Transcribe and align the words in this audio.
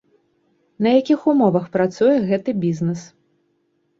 На 0.85 0.89
якіх 0.99 1.19
умовах 1.33 1.67
працуе 1.77 2.15
гэты 2.29 2.51
бізнес? 2.63 2.99